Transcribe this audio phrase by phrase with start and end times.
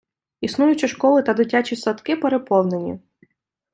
[0.41, 2.99] Існуючі школи та дитячі садки переповнені.